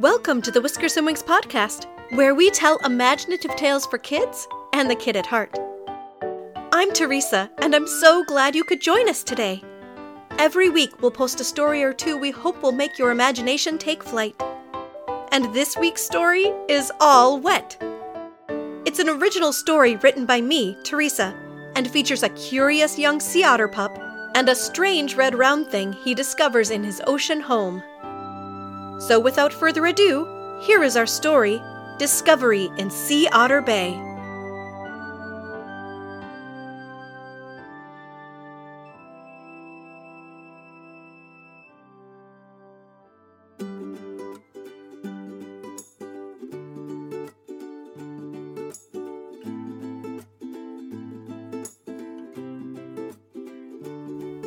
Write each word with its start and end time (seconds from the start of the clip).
Welcome 0.00 0.42
to 0.42 0.50
the 0.50 0.60
Whiskers 0.60 0.96
and 0.96 1.06
Wings 1.06 1.22
podcast, 1.22 1.86
where 2.16 2.34
we 2.34 2.50
tell 2.50 2.78
imaginative 2.78 3.54
tales 3.54 3.86
for 3.86 3.96
kids 3.96 4.48
and 4.72 4.90
the 4.90 4.96
kid 4.96 5.14
at 5.14 5.24
heart. 5.24 5.56
I'm 6.72 6.92
Teresa, 6.92 7.48
and 7.58 7.76
I'm 7.76 7.86
so 7.86 8.24
glad 8.24 8.56
you 8.56 8.64
could 8.64 8.80
join 8.80 9.08
us 9.08 9.22
today. 9.22 9.62
Every 10.32 10.68
week, 10.68 11.00
we'll 11.00 11.12
post 11.12 11.40
a 11.40 11.44
story 11.44 11.84
or 11.84 11.92
two 11.92 12.18
we 12.18 12.32
hope 12.32 12.60
will 12.60 12.72
make 12.72 12.98
your 12.98 13.12
imagination 13.12 13.78
take 13.78 14.02
flight. 14.02 14.34
And 15.30 15.54
this 15.54 15.76
week's 15.76 16.02
story 16.02 16.52
is 16.68 16.90
all 16.98 17.38
wet. 17.38 17.80
It's 18.84 18.98
an 18.98 19.08
original 19.08 19.52
story 19.52 19.94
written 19.94 20.26
by 20.26 20.40
me, 20.40 20.76
Teresa, 20.82 21.36
and 21.76 21.88
features 21.88 22.24
a 22.24 22.30
curious 22.30 22.98
young 22.98 23.20
sea 23.20 23.44
otter 23.44 23.68
pup 23.68 23.96
and 24.34 24.48
a 24.48 24.56
strange 24.56 25.14
red 25.14 25.36
round 25.36 25.68
thing 25.68 25.92
he 25.92 26.14
discovers 26.14 26.70
in 26.70 26.82
his 26.82 27.00
ocean 27.06 27.40
home. 27.40 27.80
So, 28.98 29.18
without 29.18 29.52
further 29.52 29.86
ado, 29.86 30.58
here 30.60 30.82
is 30.82 30.96
our 30.96 31.06
story 31.06 31.62
Discovery 31.98 32.70
in 32.78 32.90
Sea 32.90 33.28
Otter 33.28 33.60
Bay. 33.60 34.13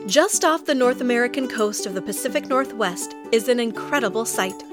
Just 0.07 0.45
off 0.45 0.63
the 0.63 0.73
North 0.73 1.01
American 1.01 1.49
coast 1.49 1.85
of 1.85 1.93
the 1.93 2.01
Pacific 2.01 2.47
Northwest 2.47 3.13
is 3.33 3.49
an 3.49 3.59
incredible 3.59 4.23
sight. 4.23 4.63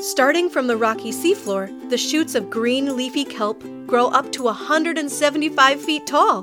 Starting 0.00 0.50
from 0.50 0.66
the 0.66 0.76
rocky 0.76 1.12
seafloor, 1.12 1.88
the 1.90 1.96
shoots 1.96 2.34
of 2.34 2.50
green 2.50 2.96
leafy 2.96 3.24
kelp 3.24 3.62
grow 3.86 4.08
up 4.08 4.32
to 4.32 4.42
175 4.42 5.80
feet 5.80 6.08
tall. 6.08 6.42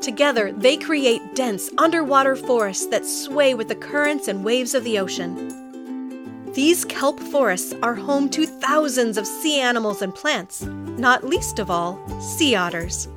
Together, 0.00 0.52
they 0.52 0.76
create 0.76 1.34
dense 1.34 1.68
underwater 1.78 2.36
forests 2.36 2.86
that 2.86 3.04
sway 3.04 3.54
with 3.54 3.66
the 3.66 3.74
currents 3.74 4.28
and 4.28 4.44
waves 4.44 4.72
of 4.72 4.84
the 4.84 5.00
ocean. 5.00 6.52
These 6.52 6.84
kelp 6.84 7.18
forests 7.18 7.74
are 7.82 7.96
home 7.96 8.28
to 8.30 8.46
thousands 8.46 9.18
of 9.18 9.26
sea 9.26 9.58
animals 9.58 10.00
and 10.00 10.14
plants, 10.14 10.62
not 10.62 11.24
least 11.24 11.58
of 11.58 11.72
all, 11.72 11.98
sea 12.20 12.54
otters. 12.54 13.08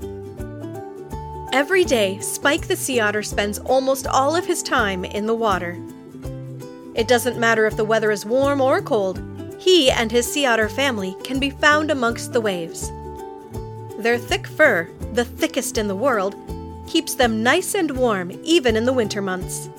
Every 1.52 1.84
day, 1.84 2.20
Spike 2.20 2.68
the 2.68 2.76
sea 2.76 3.00
otter 3.00 3.24
spends 3.24 3.58
almost 3.58 4.06
all 4.06 4.36
of 4.36 4.46
his 4.46 4.62
time 4.62 5.04
in 5.04 5.26
the 5.26 5.34
water. 5.34 5.80
It 6.94 7.08
doesn't 7.08 7.40
matter 7.40 7.66
if 7.66 7.76
the 7.76 7.84
weather 7.84 8.12
is 8.12 8.24
warm 8.24 8.62
or 8.62 8.84
cold, 8.84 9.20
he 9.58 9.90
and 9.90 10.12
his 10.12 10.32
sea 10.32 10.46
otter 10.46 10.70
family 10.70 11.16
can 11.24 11.40
be 11.40 11.50
found 11.50 11.90
amongst 11.90 12.34
the 12.34 12.42
waves. 12.42 12.92
Their 13.98 14.20
thick 14.20 14.46
fur, 14.46 14.90
the 15.14 15.26
thickest 15.26 15.80
in 15.80 15.88
the 15.88 15.96
world, 15.96 16.36
keeps 16.88 17.16
them 17.16 17.42
nice 17.42 17.74
and 17.74 17.98
warm 17.98 18.32
even 18.44 18.76
in 18.76 18.86
the 18.86 18.94
winter 18.94 19.22
months. 19.22 19.70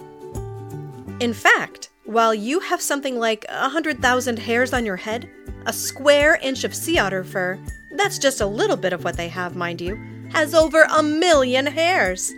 In 1.21 1.33
fact, 1.33 1.91
while 2.05 2.35
you 2.35 2.59
have 2.59 2.81
something 2.81 3.17
like 3.17 3.45
a 3.49 3.61
100,000 3.61 4.39
hairs 4.41 4.73
on 4.73 4.85
your 4.85 4.97
head, 4.97 5.31
a 5.67 5.73
square 5.73 6.37
inch 6.43 6.65
of 6.65 6.75
sea 6.75 6.99
otter 6.99 7.23
fur, 7.23 7.61
that's 7.97 8.19
just 8.19 8.41
a 8.41 8.47
little 8.47 8.77
bit 8.77 8.93
of 8.93 9.05
what 9.05 9.17
they 9.17 9.29
have, 9.29 9.55
mind 9.55 9.81
you, 9.81 9.97
has 10.31 10.55
over 10.55 10.83
a 10.83 11.03
million 11.03 11.67
hairs. 11.67 12.33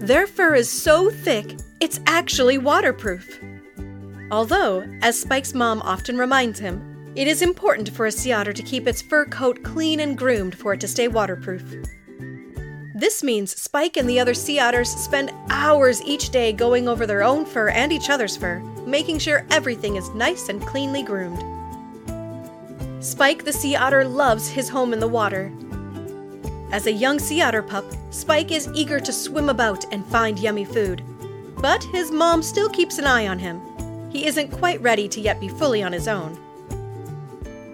Their 0.00 0.26
fur 0.26 0.54
is 0.54 0.70
so 0.70 1.10
thick, 1.10 1.58
it's 1.80 2.00
actually 2.06 2.58
waterproof. 2.58 3.40
Although, 4.30 4.84
as 5.02 5.20
Spike's 5.20 5.54
mom 5.54 5.82
often 5.82 6.16
reminds 6.16 6.58
him, 6.58 7.12
it 7.16 7.26
is 7.26 7.42
important 7.42 7.90
for 7.90 8.06
a 8.06 8.12
sea 8.12 8.32
otter 8.32 8.52
to 8.52 8.62
keep 8.62 8.86
its 8.86 9.02
fur 9.02 9.24
coat 9.24 9.62
clean 9.62 10.00
and 10.00 10.16
groomed 10.16 10.54
for 10.54 10.72
it 10.72 10.80
to 10.80 10.88
stay 10.88 11.08
waterproof. 11.08 11.64
This 12.94 13.22
means 13.22 13.60
Spike 13.60 13.96
and 13.96 14.08
the 14.08 14.20
other 14.20 14.34
sea 14.34 14.58
otters 14.60 14.90
spend 14.90 15.32
hours 15.48 16.02
each 16.02 16.30
day 16.30 16.52
going 16.52 16.86
over 16.86 17.06
their 17.06 17.22
own 17.22 17.44
fur 17.44 17.70
and 17.70 17.92
each 17.92 18.10
other's 18.10 18.36
fur, 18.36 18.60
making 18.86 19.18
sure 19.18 19.46
everything 19.50 19.96
is 19.96 20.10
nice 20.10 20.48
and 20.48 20.60
cleanly 20.66 21.02
groomed. 21.02 21.42
Spike 23.02 23.44
the 23.44 23.52
sea 23.52 23.74
otter 23.74 24.04
loves 24.04 24.48
his 24.48 24.68
home 24.68 24.92
in 24.92 25.00
the 25.00 25.08
water 25.08 25.50
as 26.72 26.86
a 26.86 26.92
young 26.92 27.18
sea 27.18 27.42
otter 27.42 27.62
pup, 27.62 27.84
Spike 28.10 28.52
is 28.52 28.68
eager 28.74 29.00
to 29.00 29.12
swim 29.12 29.48
about 29.48 29.84
and 29.92 30.04
find 30.06 30.38
yummy 30.38 30.64
food. 30.64 31.02
But 31.56 31.84
his 31.84 32.10
mom 32.10 32.42
still 32.42 32.68
keeps 32.68 32.98
an 32.98 33.06
eye 33.06 33.26
on 33.26 33.38
him. 33.38 33.60
He 34.10 34.26
isn't 34.26 34.50
quite 34.50 34.80
ready 34.80 35.08
to 35.08 35.20
yet 35.20 35.40
be 35.40 35.48
fully 35.48 35.82
on 35.82 35.92
his 35.92 36.08
own. 36.08 36.38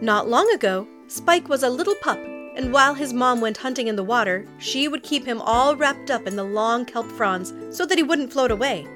Not 0.00 0.28
long 0.28 0.50
ago, 0.52 0.86
Spike 1.08 1.48
was 1.48 1.62
a 1.62 1.70
little 1.70 1.94
pup, 2.02 2.18
and 2.56 2.72
while 2.72 2.94
his 2.94 3.12
mom 3.12 3.40
went 3.40 3.58
hunting 3.58 3.86
in 3.86 3.96
the 3.96 4.02
water, 4.02 4.46
she 4.58 4.88
would 4.88 5.02
keep 5.02 5.24
him 5.24 5.40
all 5.40 5.76
wrapped 5.76 6.10
up 6.10 6.26
in 6.26 6.36
the 6.36 6.44
long 6.44 6.84
kelp 6.84 7.10
fronds 7.12 7.52
so 7.70 7.86
that 7.86 7.98
he 7.98 8.02
wouldn't 8.02 8.32
float 8.32 8.50
away. 8.50 8.86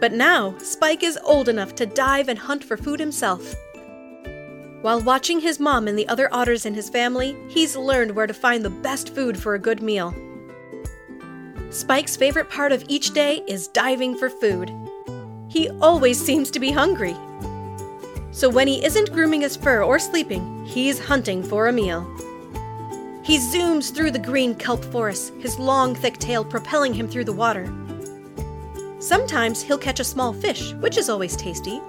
But 0.00 0.12
now, 0.12 0.56
Spike 0.58 1.02
is 1.02 1.18
old 1.24 1.48
enough 1.48 1.74
to 1.76 1.86
dive 1.86 2.28
and 2.28 2.38
hunt 2.38 2.64
for 2.64 2.76
food 2.76 3.00
himself. 3.00 3.54
While 4.80 5.00
watching 5.00 5.40
his 5.40 5.58
mom 5.58 5.88
and 5.88 5.98
the 5.98 6.06
other 6.06 6.32
otters 6.32 6.64
in 6.64 6.74
his 6.74 6.88
family, 6.88 7.36
he's 7.48 7.76
learned 7.76 8.12
where 8.12 8.28
to 8.28 8.34
find 8.34 8.64
the 8.64 8.70
best 8.70 9.12
food 9.12 9.36
for 9.36 9.54
a 9.54 9.58
good 9.58 9.82
meal. 9.82 10.14
Spike's 11.70 12.16
favorite 12.16 12.48
part 12.48 12.70
of 12.70 12.84
each 12.86 13.12
day 13.12 13.42
is 13.48 13.66
diving 13.66 14.16
for 14.16 14.30
food. 14.30 14.72
He 15.48 15.68
always 15.80 16.24
seems 16.24 16.50
to 16.52 16.60
be 16.60 16.70
hungry. 16.70 17.16
So 18.30 18.48
when 18.48 18.68
he 18.68 18.84
isn't 18.84 19.12
grooming 19.12 19.40
his 19.40 19.56
fur 19.56 19.82
or 19.82 19.98
sleeping, 19.98 20.64
he's 20.64 21.00
hunting 21.00 21.42
for 21.42 21.66
a 21.66 21.72
meal. 21.72 22.06
He 23.24 23.38
zooms 23.38 23.92
through 23.92 24.12
the 24.12 24.18
green 24.20 24.54
kelp 24.54 24.84
forest, 24.84 25.32
his 25.40 25.58
long, 25.58 25.96
thick 25.96 26.18
tail 26.18 26.44
propelling 26.44 26.94
him 26.94 27.08
through 27.08 27.24
the 27.24 27.32
water. 27.32 27.66
Sometimes 29.00 29.60
he'll 29.60 29.76
catch 29.76 29.98
a 29.98 30.04
small 30.04 30.32
fish, 30.32 30.72
which 30.74 30.96
is 30.96 31.08
always 31.08 31.36
tasty, 31.36 31.80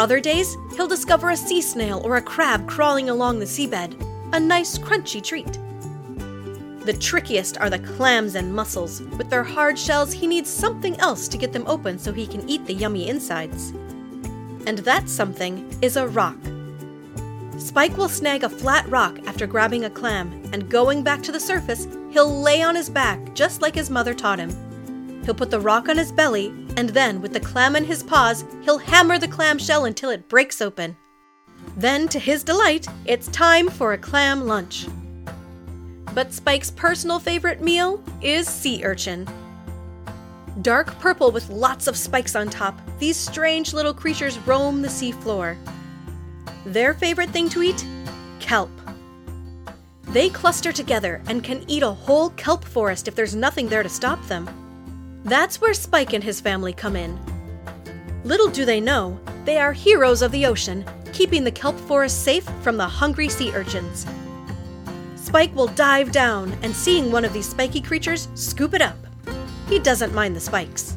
other 0.00 0.18
days, 0.18 0.56
he'll 0.74 0.88
discover 0.88 1.28
a 1.28 1.36
sea 1.36 1.60
snail 1.60 2.00
or 2.04 2.16
a 2.16 2.22
crab 2.22 2.66
crawling 2.66 3.10
along 3.10 3.38
the 3.38 3.44
seabed, 3.44 3.94
a 4.32 4.40
nice 4.40 4.78
crunchy 4.78 5.22
treat. 5.22 5.58
The 6.86 6.96
trickiest 6.98 7.58
are 7.58 7.68
the 7.68 7.80
clams 7.80 8.34
and 8.34 8.54
mussels. 8.54 9.02
With 9.18 9.28
their 9.28 9.44
hard 9.44 9.78
shells, 9.78 10.14
he 10.14 10.26
needs 10.26 10.48
something 10.48 10.98
else 11.00 11.28
to 11.28 11.36
get 11.36 11.52
them 11.52 11.66
open 11.66 11.98
so 11.98 12.14
he 12.14 12.26
can 12.26 12.48
eat 12.48 12.64
the 12.64 12.72
yummy 12.72 13.10
insides. 13.10 13.72
And 14.66 14.78
that 14.78 15.10
something 15.10 15.70
is 15.82 15.98
a 15.98 16.08
rock. 16.08 16.38
Spike 17.58 17.98
will 17.98 18.08
snag 18.08 18.42
a 18.42 18.48
flat 18.48 18.88
rock 18.88 19.18
after 19.26 19.46
grabbing 19.46 19.84
a 19.84 19.90
clam, 19.90 20.32
and 20.54 20.70
going 20.70 21.02
back 21.02 21.22
to 21.24 21.32
the 21.32 21.38
surface, 21.38 21.86
he'll 22.10 22.40
lay 22.40 22.62
on 22.62 22.74
his 22.74 22.88
back 22.88 23.34
just 23.34 23.60
like 23.60 23.74
his 23.74 23.90
mother 23.90 24.14
taught 24.14 24.38
him. 24.38 24.50
He'll 25.26 25.34
put 25.34 25.50
the 25.50 25.60
rock 25.60 25.90
on 25.90 25.98
his 25.98 26.10
belly, 26.10 26.54
and 26.76 26.90
then, 26.90 27.20
with 27.20 27.32
the 27.32 27.40
clam 27.40 27.76
in 27.76 27.84
his 27.84 28.02
paws, 28.02 28.44
he'll 28.62 28.78
hammer 28.78 29.18
the 29.18 29.28
clam 29.28 29.58
shell 29.58 29.84
until 29.84 30.10
it 30.10 30.28
breaks 30.28 30.60
open. 30.60 30.96
Then, 31.76 32.08
to 32.08 32.18
his 32.18 32.42
delight, 32.42 32.86
it's 33.04 33.28
time 33.28 33.68
for 33.68 33.92
a 33.92 33.98
clam 33.98 34.46
lunch. 34.46 34.86
But 36.14 36.32
Spike's 36.32 36.70
personal 36.70 37.18
favorite 37.18 37.60
meal 37.60 38.02
is 38.20 38.48
sea 38.48 38.84
urchin. 38.84 39.28
Dark 40.62 40.98
purple 40.98 41.30
with 41.30 41.48
lots 41.48 41.86
of 41.86 41.96
spikes 41.96 42.34
on 42.34 42.50
top, 42.50 42.78
these 42.98 43.16
strange 43.16 43.72
little 43.72 43.94
creatures 43.94 44.38
roam 44.40 44.82
the 44.82 44.88
seafloor. 44.88 45.56
Their 46.66 46.92
favorite 46.94 47.30
thing 47.30 47.48
to 47.50 47.62
eat? 47.62 47.86
Kelp. 48.40 48.70
They 50.08 50.28
cluster 50.28 50.72
together 50.72 51.22
and 51.26 51.44
can 51.44 51.64
eat 51.68 51.84
a 51.84 51.90
whole 51.90 52.30
kelp 52.30 52.64
forest 52.64 53.06
if 53.06 53.14
there's 53.14 53.36
nothing 53.36 53.68
there 53.68 53.84
to 53.84 53.88
stop 53.88 54.22
them. 54.26 54.50
That's 55.24 55.60
where 55.60 55.74
Spike 55.74 56.12
and 56.12 56.24
his 56.24 56.40
family 56.40 56.72
come 56.72 56.96
in. 56.96 57.18
Little 58.24 58.48
do 58.48 58.64
they 58.64 58.80
know, 58.80 59.18
they 59.44 59.58
are 59.58 59.72
heroes 59.72 60.22
of 60.22 60.32
the 60.32 60.46
ocean, 60.46 60.84
keeping 61.12 61.44
the 61.44 61.52
kelp 61.52 61.78
forest 61.80 62.22
safe 62.22 62.48
from 62.62 62.76
the 62.76 62.86
hungry 62.86 63.28
sea 63.28 63.52
urchins. 63.54 64.06
Spike 65.16 65.54
will 65.54 65.68
dive 65.68 66.12
down 66.12 66.56
and, 66.62 66.74
seeing 66.74 67.12
one 67.12 67.24
of 67.24 67.32
these 67.32 67.48
spiky 67.48 67.80
creatures, 67.80 68.28
scoop 68.34 68.74
it 68.74 68.82
up. 68.82 68.96
He 69.68 69.78
doesn't 69.78 70.14
mind 70.14 70.34
the 70.34 70.40
spikes. 70.40 70.96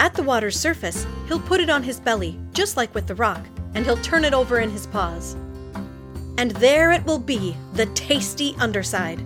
At 0.00 0.14
the 0.14 0.22
water's 0.22 0.58
surface, 0.58 1.06
he'll 1.26 1.40
put 1.40 1.60
it 1.60 1.70
on 1.70 1.82
his 1.82 2.00
belly, 2.00 2.38
just 2.52 2.76
like 2.76 2.94
with 2.94 3.06
the 3.06 3.14
rock, 3.14 3.44
and 3.74 3.84
he'll 3.84 3.96
turn 3.98 4.24
it 4.24 4.34
over 4.34 4.58
in 4.60 4.70
his 4.70 4.86
paws. 4.86 5.36
And 6.36 6.52
there 6.52 6.92
it 6.92 7.04
will 7.04 7.18
be, 7.18 7.56
the 7.74 7.86
tasty 7.86 8.54
underside. 8.58 9.22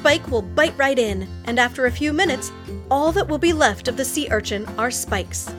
Spike 0.00 0.30
will 0.30 0.40
bite 0.40 0.72
right 0.78 0.98
in, 0.98 1.28
and 1.44 1.60
after 1.60 1.84
a 1.84 1.90
few 1.90 2.10
minutes, 2.14 2.50
all 2.90 3.12
that 3.12 3.28
will 3.28 3.36
be 3.36 3.52
left 3.52 3.86
of 3.86 3.98
the 3.98 4.04
sea 4.04 4.28
urchin 4.30 4.64
are 4.78 4.90
spikes. 4.90 5.54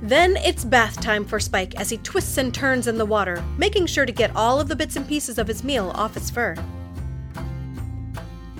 Then 0.00 0.36
it's 0.36 0.64
bath 0.64 1.00
time 1.00 1.24
for 1.24 1.40
Spike 1.40 1.74
as 1.74 1.90
he 1.90 1.96
twists 1.96 2.38
and 2.38 2.54
turns 2.54 2.86
in 2.86 2.96
the 2.96 3.04
water, 3.04 3.42
making 3.58 3.86
sure 3.86 4.06
to 4.06 4.12
get 4.12 4.36
all 4.36 4.60
of 4.60 4.68
the 4.68 4.76
bits 4.76 4.94
and 4.94 5.08
pieces 5.08 5.38
of 5.38 5.48
his 5.48 5.64
meal 5.64 5.90
off 5.96 6.14
his 6.14 6.30
fur. 6.30 6.54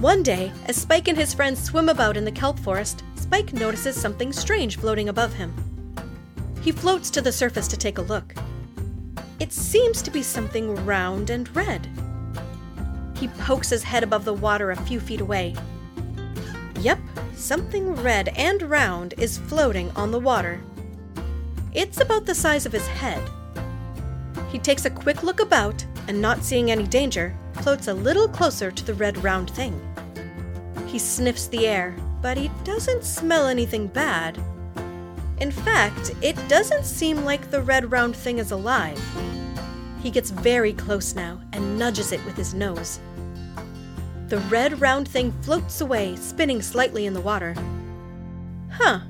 One 0.00 0.24
day, 0.24 0.50
as 0.66 0.74
Spike 0.74 1.06
and 1.06 1.16
his 1.16 1.32
friends 1.32 1.62
swim 1.62 1.88
about 1.88 2.16
in 2.16 2.24
the 2.24 2.32
kelp 2.32 2.58
forest, 2.58 3.04
Spike 3.14 3.52
notices 3.52 3.94
something 3.94 4.32
strange 4.32 4.78
floating 4.78 5.08
above 5.08 5.32
him. 5.32 5.54
He 6.60 6.72
floats 6.72 7.08
to 7.10 7.20
the 7.20 7.30
surface 7.30 7.68
to 7.68 7.76
take 7.76 7.98
a 7.98 8.02
look. 8.02 8.34
It 9.38 9.52
seems 9.52 10.02
to 10.02 10.10
be 10.10 10.24
something 10.24 10.74
round 10.84 11.30
and 11.30 11.54
red. 11.54 11.86
He 13.20 13.28
pokes 13.28 13.68
his 13.68 13.82
head 13.82 14.02
above 14.02 14.24
the 14.24 14.32
water 14.32 14.70
a 14.70 14.76
few 14.76 14.98
feet 14.98 15.20
away. 15.20 15.54
Yep, 16.80 16.98
something 17.36 17.94
red 17.96 18.28
and 18.28 18.62
round 18.62 19.12
is 19.18 19.36
floating 19.36 19.90
on 19.90 20.10
the 20.10 20.18
water. 20.18 20.58
It's 21.74 22.00
about 22.00 22.24
the 22.24 22.34
size 22.34 22.64
of 22.64 22.72
his 22.72 22.86
head. 22.86 23.22
He 24.48 24.58
takes 24.58 24.86
a 24.86 24.90
quick 24.90 25.22
look 25.22 25.38
about 25.38 25.84
and, 26.08 26.22
not 26.22 26.42
seeing 26.42 26.70
any 26.70 26.84
danger, 26.84 27.36
floats 27.60 27.88
a 27.88 27.94
little 27.94 28.26
closer 28.26 28.70
to 28.70 28.84
the 28.86 28.94
red 28.94 29.22
round 29.22 29.50
thing. 29.50 29.78
He 30.86 30.98
sniffs 30.98 31.46
the 31.46 31.66
air, 31.68 31.94
but 32.22 32.38
he 32.38 32.50
doesn't 32.64 33.04
smell 33.04 33.46
anything 33.46 33.86
bad. 33.86 34.42
In 35.40 35.50
fact, 35.50 36.14
it 36.22 36.36
doesn't 36.48 36.86
seem 36.86 37.26
like 37.26 37.50
the 37.50 37.60
red 37.60 37.92
round 37.92 38.16
thing 38.16 38.38
is 38.38 38.50
alive. 38.50 38.98
He 40.02 40.10
gets 40.10 40.30
very 40.30 40.72
close 40.72 41.14
now 41.14 41.38
and 41.52 41.78
nudges 41.78 42.12
it 42.12 42.24
with 42.24 42.34
his 42.34 42.54
nose. 42.54 42.98
The 44.30 44.38
red 44.48 44.80
round 44.80 45.08
thing 45.08 45.32
floats 45.42 45.80
away, 45.80 46.14
spinning 46.14 46.62
slightly 46.62 47.04
in 47.04 47.14
the 47.14 47.20
water. 47.20 47.52
Huh, 48.70 49.00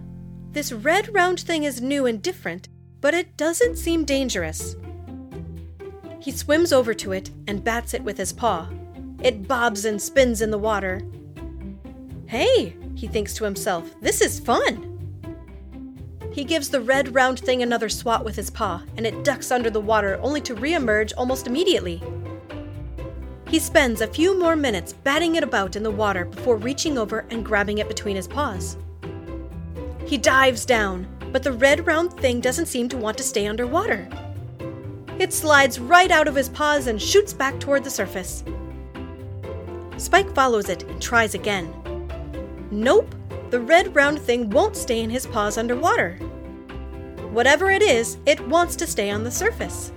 this 0.53 0.73
red 0.73 1.15
round 1.15 1.41
thing 1.41 1.65
is 1.65 1.83
new 1.83 2.07
and 2.07 2.23
different, 2.23 2.71
but 3.03 3.13
it 3.13 3.37
doesn't 3.37 3.77
seem 3.77 4.07
dangerous. 4.07 4.77
He 6.21 6.31
swims 6.31 6.73
over 6.73 6.95
to 6.95 7.13
it 7.13 7.31
and 7.47 7.63
bats 7.63 7.93
it 7.93 8.03
with 8.03 8.17
his 8.17 8.33
paw. 8.33 8.71
It 9.23 9.47
bobs 9.47 9.85
and 9.85 10.01
spins 10.01 10.41
in 10.41 10.51
the 10.51 10.57
water. 10.57 11.03
Hey, 12.25 12.75
he 12.95 13.07
thinks 13.07 13.35
to 13.35 13.45
himself, 13.45 13.91
this 14.01 14.23
is 14.23 14.41
fun. 14.41 14.87
He 16.33 16.45
gives 16.45 16.71
the 16.71 16.81
red 16.81 17.15
round 17.15 17.41
thing 17.41 17.63
another 17.63 17.91
swat 17.91 18.25
with 18.25 18.37
his 18.37 18.49
paw, 18.49 18.85
and 18.97 19.07
it 19.07 19.23
ducks 19.23 19.51
under 19.51 19.69
the 19.69 19.81
water 19.81 20.19
only 20.23 20.41
to 20.41 20.55
re-emerge 20.55 21.13
almost 21.13 21.47
immediately. 21.47 22.03
He 23.51 23.59
spends 23.59 24.01
a 24.01 24.07
few 24.07 24.39
more 24.39 24.55
minutes 24.55 24.93
batting 24.93 25.35
it 25.35 25.43
about 25.43 25.75
in 25.75 25.83
the 25.83 25.91
water 25.91 26.25
before 26.25 26.55
reaching 26.55 26.97
over 26.97 27.27
and 27.31 27.45
grabbing 27.45 27.79
it 27.79 27.89
between 27.89 28.15
his 28.15 28.29
paws. 28.29 28.77
He 30.07 30.19
dives 30.19 30.65
down, 30.65 31.09
but 31.33 31.43
the 31.43 31.51
red 31.51 31.85
round 31.85 32.13
thing 32.13 32.41
doesn't 32.41 32.67
seem 32.67 32.89
to 32.91 32.97
want 32.97 33.19
to 33.19 33.25
stay 33.25 33.49
underwater. 33.49 34.09
It 35.19 35.33
slides 35.33 35.81
right 35.81 36.13
out 36.13 36.29
of 36.29 36.37
his 36.37 36.49
paws 36.49 36.87
and 36.87 37.03
shoots 37.03 37.33
back 37.33 37.59
toward 37.59 37.83
the 37.83 37.91
surface. 37.91 38.45
Spike 39.97 40.33
follows 40.33 40.69
it 40.69 40.85
and 40.85 41.03
tries 41.03 41.35
again. 41.35 41.73
Nope, 42.71 43.13
the 43.51 43.61
red 43.61 43.97
round 43.97 44.21
thing 44.21 44.49
won't 44.51 44.77
stay 44.77 45.01
in 45.01 45.11
his 45.11 45.27
paws 45.27 45.59
underwater. 45.59 46.15
Whatever 47.33 47.73
it 47.73 47.83
is, 47.83 48.17
it 48.27 48.41
wants 48.47 48.77
to 48.77 48.87
stay 48.87 49.11
on 49.11 49.25
the 49.25 49.31
surface. 49.33 49.91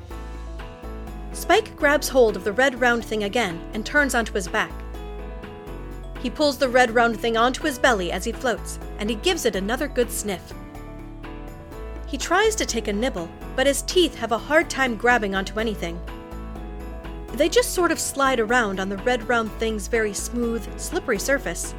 Spike 1.44 1.76
grabs 1.76 2.08
hold 2.08 2.38
of 2.38 2.46
the 2.46 2.54
red 2.54 2.80
round 2.80 3.04
thing 3.04 3.26
again 3.26 3.60
and 3.74 3.86
turns 3.86 4.16
onto 4.16 4.32
his 4.32 4.48
back. 4.48 4.72
He 6.22 6.30
pulls 6.30 6.58
the 6.58 6.70
red 6.70 6.92
round 6.92 7.20
thing 7.20 7.36
onto 7.36 7.64
his 7.64 7.78
belly 7.78 8.14
as 8.14 8.24
he 8.24 8.32
floats, 8.32 8.80
and 8.98 9.10
he 9.10 9.18
gives 9.18 9.44
it 9.44 9.58
another 9.58 9.90
good 9.90 10.10
sniff. 10.10 10.54
He 12.08 12.18
tries 12.18 12.56
to 12.56 12.66
take 12.66 12.88
a 12.88 12.94
nibble, 12.94 13.30
but 13.58 13.68
his 13.68 13.82
teeth 13.82 14.16
have 14.16 14.32
a 14.32 14.38
hard 14.38 14.70
time 14.70 14.96
grabbing 14.96 15.36
onto 15.36 15.60
anything. 15.60 16.00
They 17.34 17.50
just 17.50 17.74
sort 17.74 17.92
of 17.92 18.00
slide 18.00 18.40
around 18.40 18.80
on 18.80 18.88
the 18.88 18.96
red 19.00 19.28
round 19.28 19.52
thing's 19.60 19.90
very 19.90 20.14
smooth, 20.14 20.80
slippery 20.80 21.20
surface. 21.20 21.76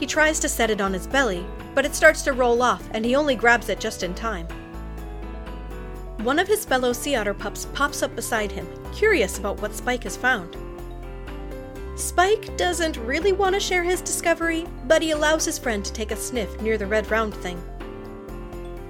He 0.00 0.06
tries 0.06 0.40
to 0.40 0.48
set 0.48 0.70
it 0.70 0.80
on 0.80 0.94
his 0.94 1.06
belly, 1.06 1.44
but 1.74 1.84
it 1.84 1.94
starts 1.94 2.22
to 2.22 2.32
roll 2.32 2.62
off 2.62 2.88
and 2.92 3.04
he 3.04 3.16
only 3.16 3.34
grabs 3.34 3.68
it 3.68 3.80
just 3.80 4.02
in 4.02 4.14
time. 4.14 4.48
One 6.24 6.38
of 6.38 6.48
his 6.48 6.64
fellow 6.64 6.94
sea 6.94 7.16
otter 7.16 7.34
pups 7.34 7.66
pops 7.74 8.02
up 8.02 8.16
beside 8.16 8.50
him, 8.50 8.66
curious 8.94 9.38
about 9.38 9.60
what 9.60 9.74
Spike 9.74 10.04
has 10.04 10.16
found. 10.16 10.56
Spike 11.96 12.56
doesn't 12.56 12.96
really 12.96 13.32
want 13.32 13.54
to 13.54 13.60
share 13.60 13.82
his 13.82 14.00
discovery, 14.00 14.64
but 14.86 15.02
he 15.02 15.10
allows 15.10 15.44
his 15.44 15.58
friend 15.58 15.84
to 15.84 15.92
take 15.92 16.12
a 16.12 16.16
sniff 16.16 16.62
near 16.62 16.78
the 16.78 16.86
red 16.86 17.10
round 17.10 17.34
thing. 17.34 17.62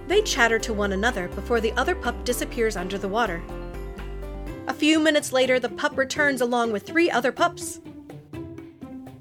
They 0.06 0.22
chatter 0.22 0.60
to 0.60 0.72
one 0.72 0.92
another 0.92 1.26
before 1.26 1.60
the 1.60 1.72
other 1.72 1.96
pup 1.96 2.24
disappears 2.24 2.76
under 2.76 2.98
the 2.98 3.08
water. 3.08 3.42
A 4.68 4.72
few 4.72 5.00
minutes 5.00 5.32
later, 5.32 5.58
the 5.58 5.70
pup 5.70 5.98
returns 5.98 6.40
along 6.40 6.70
with 6.70 6.86
three 6.86 7.10
other 7.10 7.32
pups. 7.32 7.80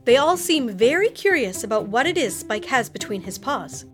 They 0.06 0.18
all 0.18 0.38
seem 0.38 0.70
very 0.70 1.10
curious 1.10 1.64
about 1.64 1.88
what 1.88 2.06
it 2.06 2.20
is 2.20 2.38
Spike 2.38 2.66
has 2.66 2.90
between 2.90 3.24
his 3.24 3.40
paws. 3.40 3.86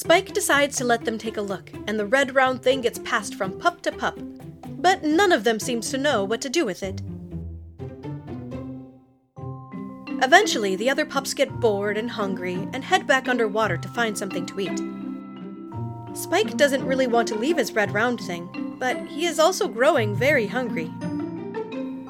Spike 0.00 0.32
decides 0.32 0.78
to 0.78 0.84
let 0.84 1.04
them 1.04 1.18
take 1.18 1.36
a 1.36 1.42
look, 1.42 1.70
and 1.86 1.98
the 1.98 2.06
red 2.06 2.34
round 2.34 2.62
thing 2.62 2.80
gets 2.80 2.98
passed 3.00 3.34
from 3.34 3.58
pup 3.58 3.82
to 3.82 3.92
pup, 3.92 4.18
but 4.78 5.04
none 5.04 5.30
of 5.30 5.44
them 5.44 5.60
seems 5.60 5.90
to 5.90 5.98
know 5.98 6.24
what 6.24 6.40
to 6.40 6.48
do 6.48 6.64
with 6.64 6.82
it. 6.82 7.02
Eventually, 10.24 10.74
the 10.74 10.88
other 10.88 11.04
pups 11.04 11.34
get 11.34 11.60
bored 11.60 11.98
and 11.98 12.10
hungry 12.10 12.66
and 12.72 12.82
head 12.82 13.06
back 13.06 13.28
underwater 13.28 13.76
to 13.76 13.88
find 13.88 14.16
something 14.16 14.46
to 14.46 14.60
eat. 14.60 14.80
Spike 16.16 16.56
doesn't 16.56 16.86
really 16.86 17.06
want 17.06 17.28
to 17.28 17.34
leave 17.34 17.58
his 17.58 17.74
red 17.74 17.92
round 17.92 18.22
thing, 18.22 18.76
but 18.78 18.96
he 19.06 19.26
is 19.26 19.38
also 19.38 19.68
growing 19.68 20.16
very 20.16 20.46
hungry. 20.46 20.90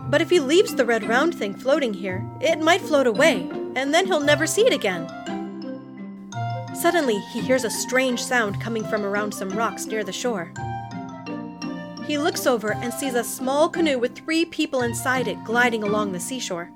But 0.09 0.23
if 0.23 0.31
he 0.31 0.39
leaves 0.39 0.77
the 0.77 0.87
red 0.87 1.09
round 1.09 1.35
thing 1.35 1.55
floating 1.55 1.93
here, 1.93 2.25
it 2.41 2.61
might 2.61 2.83
float 2.83 3.09
away, 3.09 3.51
and 3.75 3.93
then 3.93 4.07
he'll 4.07 4.21
never 4.21 4.47
see 4.47 4.65
it 4.65 4.73
again. 4.73 5.09
Suddenly, 6.81 7.19
he 7.19 7.41
hears 7.41 7.65
a 7.65 7.71
strange 7.71 8.23
sound 8.23 8.59
coming 8.59 8.85
from 8.85 9.05
around 9.05 9.35
some 9.35 9.51
rocks 9.51 9.85
near 9.85 10.03
the 10.03 10.13
shore. 10.13 10.51
He 12.07 12.17
looks 12.17 12.47
over 12.47 12.73
and 12.73 12.93
sees 12.95 13.15
a 13.15 13.23
small 13.23 13.69
canoe 13.69 13.99
with 13.99 14.17
three 14.17 14.47
people 14.47 14.81
inside 14.81 15.29
it 15.29 15.45
gliding 15.45 15.83
along 15.83 16.13
the 16.13 16.21
seashore. 16.21 16.71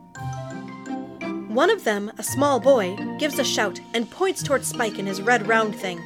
One 1.49 1.71
of 1.71 1.85
them, 1.85 2.13
a 2.19 2.23
small 2.23 2.61
boy, 2.61 2.97
gives 3.19 3.39
a 3.39 3.45
shout 3.45 3.81
and 3.95 4.11
points 4.11 4.43
toward 4.43 4.67
Spike 4.67 4.99
and 4.99 5.09
his 5.09 5.23
red 5.23 5.49
round 5.49 5.75
thing. 5.75 5.99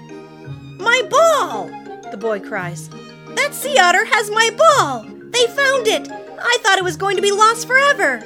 My 0.78 1.02
ball! 1.10 1.66
The 2.12 2.18
boy 2.18 2.38
cries. 2.38 2.88
That 3.34 3.50
sea 3.52 3.78
otter 3.78 4.04
has 4.04 4.30
my 4.30 4.50
ball! 4.56 5.06
They 5.30 5.46
found 5.48 5.88
it! 5.88 6.08
I 6.10 6.58
thought 6.62 6.78
it 6.78 6.84
was 6.84 6.96
going 6.96 7.16
to 7.16 7.22
be 7.22 7.32
lost 7.32 7.66
forever! 7.66 8.22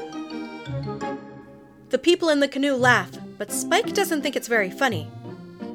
The 1.88 1.98
people 1.98 2.28
in 2.28 2.40
the 2.40 2.48
canoe 2.48 2.74
laugh, 2.74 3.16
but 3.38 3.50
Spike 3.50 3.94
doesn't 3.94 4.20
think 4.20 4.36
it's 4.36 4.48
very 4.48 4.70
funny. 4.70 5.10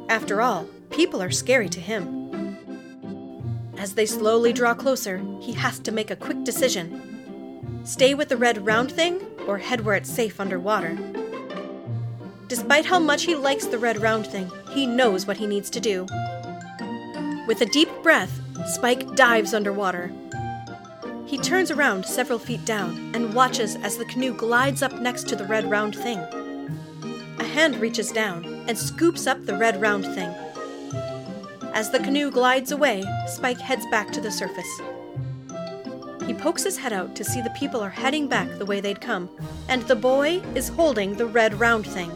After 0.09 0.41
all, 0.41 0.67
people 0.89 1.21
are 1.21 1.31
scary 1.31 1.67
to 1.69 1.81
him. 1.81 2.57
As 3.77 3.93
they 3.93 4.05
slowly 4.05 4.53
draw 4.53 4.73
closer, 4.73 5.21
he 5.41 5.51
has 5.53 5.79
to 5.79 5.91
make 5.91 6.09
a 6.09 6.15
quick 6.15 6.43
decision 6.43 7.03
stay 7.83 8.13
with 8.13 8.27
the 8.27 8.35
red 8.35 8.65
round 8.65 8.91
thing 8.91 9.21
or 9.47 9.57
head 9.57 9.85
where 9.85 9.95
it's 9.95 10.09
safe 10.09 10.41
underwater. 10.41 10.97
Despite 12.47 12.85
how 12.85 12.99
much 12.99 13.23
he 13.23 13.33
likes 13.33 13.65
the 13.65 13.77
red 13.77 14.01
round 14.01 14.27
thing, 14.27 14.51
he 14.71 14.85
knows 14.85 15.25
what 15.25 15.37
he 15.37 15.47
needs 15.47 15.69
to 15.69 15.79
do. 15.79 16.05
With 17.47 17.61
a 17.61 17.69
deep 17.71 17.89
breath, 18.03 18.41
Spike 18.67 19.15
dives 19.15 19.53
underwater. 19.53 20.11
He 21.25 21.37
turns 21.37 21.71
around 21.71 22.05
several 22.05 22.39
feet 22.39 22.65
down 22.65 23.11
and 23.13 23.33
watches 23.33 23.75
as 23.77 23.97
the 23.97 24.05
canoe 24.05 24.33
glides 24.33 24.81
up 24.81 24.99
next 24.99 25.29
to 25.29 25.35
the 25.35 25.45
red 25.45 25.69
round 25.69 25.95
thing. 25.95 26.19
A 27.39 27.43
hand 27.43 27.77
reaches 27.77 28.11
down 28.11 28.56
and 28.67 28.77
scoops 28.77 29.27
up 29.27 29.45
the 29.45 29.57
red 29.57 29.79
round 29.81 30.05
thing. 30.05 30.33
As 31.73 31.91
the 31.91 31.99
canoe 31.99 32.31
glides 32.31 32.71
away, 32.71 33.03
Spike 33.27 33.59
heads 33.59 33.85
back 33.91 34.11
to 34.11 34.21
the 34.21 34.31
surface. 34.31 34.81
He 36.25 36.33
pokes 36.33 36.63
his 36.63 36.77
head 36.77 36.91
out 36.91 37.15
to 37.15 37.23
see 37.23 37.41
the 37.41 37.51
people 37.51 37.79
are 37.79 37.89
heading 37.89 38.27
back 38.27 38.49
the 38.57 38.65
way 38.65 38.81
they'd 38.81 38.99
come, 38.99 39.29
and 39.69 39.81
the 39.83 39.95
boy 39.95 40.41
is 40.55 40.67
holding 40.67 41.13
the 41.13 41.25
red 41.25 41.59
round 41.59 41.87
thing. 41.87 42.11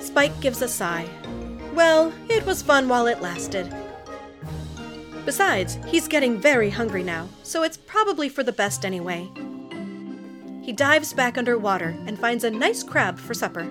Spike 0.00 0.38
gives 0.40 0.60
a 0.62 0.68
sigh. 0.68 1.08
Well, 1.74 2.12
it 2.28 2.44
was 2.44 2.60
fun 2.60 2.88
while 2.88 3.06
it 3.06 3.22
lasted. 3.22 3.74
Besides, 5.24 5.78
he's 5.86 6.08
getting 6.08 6.38
very 6.38 6.68
hungry 6.68 7.02
now, 7.02 7.28
so 7.42 7.62
it's 7.62 7.78
probably 7.78 8.28
for 8.28 8.42
the 8.42 8.52
best 8.52 8.84
anyway. 8.84 9.28
He 10.62 10.72
dives 10.72 11.12
back 11.12 11.38
underwater 11.38 11.96
and 12.06 12.18
finds 12.18 12.44
a 12.44 12.50
nice 12.50 12.82
crab 12.82 13.18
for 13.18 13.32
supper. 13.32 13.66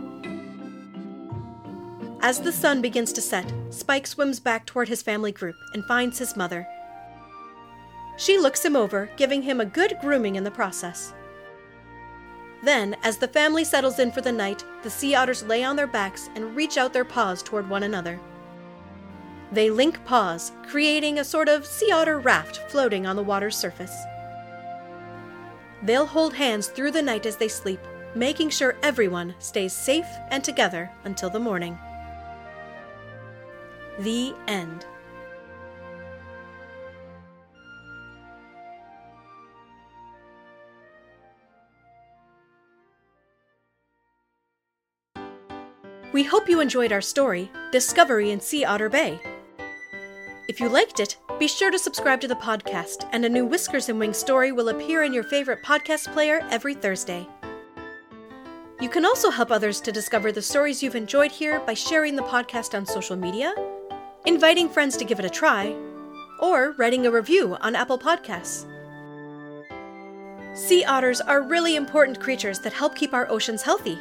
As 2.24 2.40
the 2.40 2.54
sun 2.54 2.82
begins 2.82 3.12
to 3.14 3.22
set, 3.22 3.52
Spike 3.70 4.08
swims 4.08 4.40
back 4.40 4.66
toward 4.66 4.88
his 4.88 5.02
family 5.02 5.34
group 5.34 5.58
and 5.74 5.84
finds 5.84 6.18
his 6.18 6.38
mother. 6.38 6.66
She 8.16 8.38
looks 8.38 8.64
him 8.64 8.78
over, 8.78 9.10
giving 9.18 9.42
him 9.42 9.60
a 9.60 9.66
good 9.66 9.98
grooming 10.00 10.38
in 10.38 10.46
the 10.46 10.50
process. 10.50 11.14
Then, 12.64 12.96
as 13.04 13.18
the 13.18 13.28
family 13.28 13.66
settles 13.66 14.00
in 14.00 14.10
for 14.10 14.22
the 14.22 14.32
night, 14.32 14.64
the 14.84 14.90
sea 14.90 15.16
otters 15.16 15.44
lay 15.44 15.66
on 15.66 15.76
their 15.76 15.86
backs 15.86 16.30
and 16.34 16.56
reach 16.56 16.78
out 16.78 16.94
their 16.94 17.04
paws 17.04 17.44
toward 17.44 17.70
one 17.70 17.84
another. 17.84 18.22
They 19.52 19.70
link 19.70 20.06
paws, 20.06 20.54
creating 20.70 21.20
a 21.20 21.26
sort 21.26 21.50
of 21.50 21.66
sea 21.66 21.92
otter 21.92 22.20
raft 22.20 22.72
floating 22.72 23.06
on 23.06 23.18
the 23.18 23.22
water's 23.22 23.58
surface. 23.58 23.94
They'll 25.82 26.06
hold 26.06 26.36
hands 26.36 26.68
through 26.68 26.92
the 26.92 27.02
night 27.02 27.26
as 27.26 27.36
they 27.36 27.50
sleep, 27.50 27.82
making 28.16 28.52
sure 28.52 28.78
everyone 28.82 29.36
stays 29.40 29.74
safe 29.74 30.08
and 30.32 30.42
together 30.42 30.90
until 31.04 31.30
the 31.30 31.38
morning. 31.38 31.78
The 34.00 34.34
End. 34.48 34.86
We 46.12 46.24
hope 46.24 46.50
you 46.50 46.60
enjoyed 46.60 46.92
our 46.92 47.02
story, 47.02 47.52
Discovery 47.72 48.32
in 48.32 48.40
Sea 48.40 48.66
Otter 48.66 48.90
Bay. 48.90 49.20
If 50.48 50.60
you 50.60 50.70
liked 50.70 51.00
it, 51.00 51.18
be 51.40 51.48
sure 51.48 51.70
to 51.72 51.80
subscribe 51.80 52.20
to 52.22 52.28
the 52.28 52.36
podcast, 52.36 53.08
and 53.12 53.26
a 53.26 53.30
new 53.30 53.46
Whiskers 53.46 53.90
and 53.90 54.00
Wings 54.00 54.18
story 54.18 54.52
will 54.52 54.70
appear 54.70 55.04
in 55.04 55.14
your 55.14 55.24
favorite 55.24 55.64
podcast 55.64 56.12
player 56.14 56.42
every 56.50 56.74
Thursday. 56.74 57.28
You 58.82 58.90
can 58.90 59.06
also 59.06 59.30
help 59.30 59.52
others 59.52 59.80
to 59.82 59.92
discover 59.92 60.32
the 60.32 60.42
stories 60.42 60.82
you've 60.82 60.96
enjoyed 60.96 61.32
here 61.32 61.60
by 61.62 61.74
sharing 61.74 62.16
the 62.16 62.24
podcast 62.24 62.76
on 62.76 62.86
social 62.86 63.16
media, 63.16 63.54
inviting 64.26 64.70
friends 64.70 64.96
to 64.98 65.06
give 65.06 65.20
it 65.20 65.26
a 65.26 65.30
try, 65.30 65.76
or 66.40 66.72
writing 66.78 67.06
a 67.06 67.12
review 67.12 67.58
on 67.62 67.76
Apple 67.76 68.00
Podcasts. 68.00 68.66
Sea 70.56 70.86
otters 70.86 71.20
are 71.20 71.42
really 71.42 71.76
important 71.76 72.20
creatures 72.20 72.60
that 72.60 72.74
help 72.74 72.96
keep 72.96 73.14
our 73.14 73.30
oceans 73.30 73.62
healthy. 73.62 73.98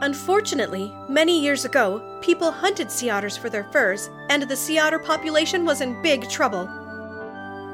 Unfortunately, 0.00 0.92
many 1.08 1.40
years 1.40 1.64
ago, 1.64 2.20
people 2.22 2.52
hunted 2.52 2.90
sea 2.90 3.10
otters 3.10 3.36
for 3.36 3.50
their 3.50 3.64
furs, 3.64 4.10
and 4.28 4.44
the 4.44 4.56
sea 4.56 4.78
otter 4.78 4.98
population 4.98 5.64
was 5.64 5.80
in 5.80 6.00
big 6.02 6.28
trouble. 6.28 6.66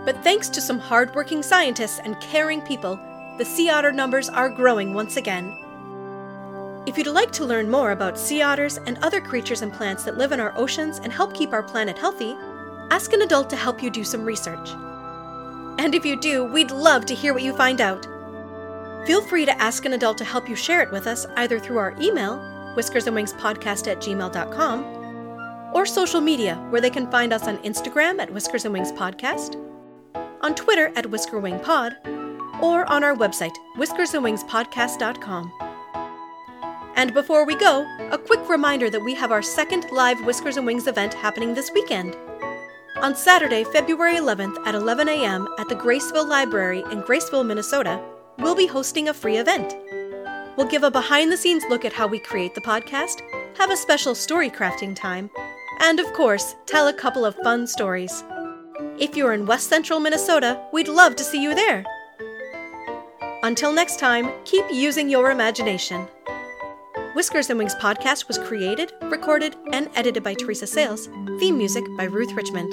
But 0.04 0.22
thanks 0.22 0.48
to 0.50 0.60
some 0.60 0.78
hardworking 0.78 1.42
scientists 1.42 2.00
and 2.02 2.18
caring 2.20 2.62
people, 2.62 2.98
the 3.36 3.44
sea 3.44 3.68
otter 3.68 3.92
numbers 3.92 4.28
are 4.30 4.48
growing 4.48 4.94
once 4.94 5.16
again. 5.16 5.54
If 6.86 6.98
you'd 6.98 7.06
like 7.06 7.32
to 7.32 7.46
learn 7.46 7.70
more 7.70 7.92
about 7.92 8.18
sea 8.18 8.42
otters 8.42 8.76
and 8.76 8.98
other 8.98 9.18
creatures 9.18 9.62
and 9.62 9.72
plants 9.72 10.04
that 10.04 10.18
live 10.18 10.32
in 10.32 10.40
our 10.40 10.52
oceans 10.54 10.98
and 10.98 11.10
help 11.10 11.32
keep 11.32 11.54
our 11.54 11.62
planet 11.62 11.96
healthy, 11.96 12.36
ask 12.90 13.14
an 13.14 13.22
adult 13.22 13.48
to 13.50 13.56
help 13.56 13.82
you 13.82 13.88
do 13.88 14.04
some 14.04 14.22
research. 14.22 14.68
And 15.78 15.94
if 15.94 16.04
you 16.04 16.20
do, 16.20 16.44
we'd 16.44 16.70
love 16.70 17.06
to 17.06 17.14
hear 17.14 17.32
what 17.32 17.42
you 17.42 17.56
find 17.56 17.80
out. 17.80 18.04
Feel 19.06 19.22
free 19.22 19.46
to 19.46 19.62
ask 19.62 19.86
an 19.86 19.94
adult 19.94 20.18
to 20.18 20.24
help 20.24 20.46
you 20.46 20.54
share 20.54 20.82
it 20.82 20.92
with 20.92 21.06
us 21.06 21.24
either 21.36 21.58
through 21.58 21.78
our 21.78 21.96
email, 21.98 22.36
whiskersandwingspodcast 22.76 23.90
at 23.90 24.02
gmail.com, 24.02 25.72
or 25.74 25.86
social 25.86 26.20
media, 26.20 26.56
where 26.68 26.82
they 26.82 26.90
can 26.90 27.10
find 27.10 27.32
us 27.32 27.48
on 27.48 27.56
Instagram 27.58 28.20
at 28.20 28.30
Whiskers 28.30 28.66
and 28.66 28.74
Wings 28.74 28.92
Podcast, 28.92 29.56
on 30.42 30.54
Twitter 30.54 30.92
at 30.96 31.06
Whisker 31.06 31.40
Wing 31.40 31.58
Pod, 31.60 31.96
or 32.62 32.84
on 32.92 33.02
our 33.02 33.16
website, 33.16 33.54
whiskersandwingspodcast.com. 33.78 35.63
And 36.96 37.12
before 37.12 37.44
we 37.44 37.56
go, 37.56 37.84
a 38.12 38.18
quick 38.18 38.48
reminder 38.48 38.88
that 38.88 39.02
we 39.02 39.14
have 39.14 39.32
our 39.32 39.42
second 39.42 39.86
live 39.90 40.24
Whiskers 40.24 40.56
and 40.56 40.66
Wings 40.66 40.86
event 40.86 41.12
happening 41.12 41.52
this 41.52 41.72
weekend. 41.72 42.16
On 43.02 43.16
Saturday, 43.16 43.64
February 43.64 44.16
11th 44.16 44.64
at 44.66 44.76
11 44.76 45.08
a.m. 45.08 45.48
at 45.58 45.68
the 45.68 45.74
Graceville 45.74 46.28
Library 46.28 46.84
in 46.92 47.02
Graceville, 47.02 47.44
Minnesota, 47.44 48.00
we'll 48.38 48.54
be 48.54 48.68
hosting 48.68 49.08
a 49.08 49.14
free 49.14 49.38
event. 49.38 49.74
We'll 50.56 50.68
give 50.68 50.84
a 50.84 50.90
behind 50.90 51.32
the 51.32 51.36
scenes 51.36 51.64
look 51.68 51.84
at 51.84 51.92
how 51.92 52.06
we 52.06 52.20
create 52.20 52.54
the 52.54 52.60
podcast, 52.60 53.20
have 53.58 53.70
a 53.70 53.76
special 53.76 54.14
story 54.14 54.48
crafting 54.48 54.94
time, 54.94 55.28
and 55.80 55.98
of 55.98 56.12
course, 56.12 56.54
tell 56.66 56.86
a 56.86 56.92
couple 56.92 57.24
of 57.24 57.34
fun 57.42 57.66
stories. 57.66 58.22
If 58.98 59.16
you're 59.16 59.32
in 59.32 59.46
West 59.46 59.68
Central 59.68 59.98
Minnesota, 59.98 60.64
we'd 60.72 60.88
love 60.88 61.16
to 61.16 61.24
see 61.24 61.42
you 61.42 61.56
there. 61.56 61.84
Until 63.42 63.72
next 63.72 63.98
time, 63.98 64.30
keep 64.44 64.64
using 64.70 65.08
your 65.10 65.32
imagination. 65.32 66.06
Whiskers 67.14 67.48
and 67.48 67.60
Wings 67.60 67.76
podcast 67.76 68.26
was 68.26 68.38
created, 68.38 68.92
recorded, 69.02 69.54
and 69.72 69.88
edited 69.94 70.24
by 70.24 70.34
Teresa 70.34 70.66
Sayles. 70.66 71.06
Theme 71.38 71.56
music 71.56 71.84
by 71.96 72.04
Ruth 72.04 72.32
Richmond. 72.32 72.72